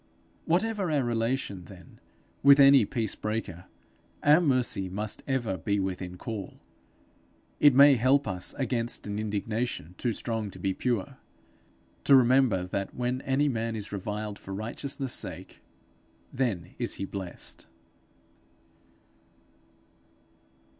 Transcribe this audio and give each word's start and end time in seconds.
Whatever 0.45 0.89
our 0.89 1.03
relation, 1.03 1.65
then, 1.65 1.99
with 2.41 2.59
any 2.59 2.85
peace 2.85 3.13
breaker, 3.13 3.65
our 4.23 4.41
mercy 4.41 4.89
must 4.89 5.21
ever 5.27 5.57
be 5.59 5.79
within 5.79 6.17
call; 6.17 6.53
and 6.53 6.59
it 7.59 7.75
may 7.75 7.93
help 7.93 8.27
us 8.27 8.55
against 8.55 9.05
an 9.05 9.19
indignation 9.19 9.93
too 9.99 10.11
strong 10.11 10.49
to 10.49 10.57
be 10.57 10.73
pure, 10.73 11.17
to 12.05 12.15
remember 12.15 12.63
that 12.63 12.95
when 12.95 13.21
any 13.21 13.47
man 13.47 13.75
is 13.75 13.91
reviled 13.91 14.39
for 14.39 14.55
righteousness 14.55 15.13
sake, 15.13 15.61
then 16.33 16.73
is 16.79 16.95
he 16.95 17.05
blessed. 17.05 17.67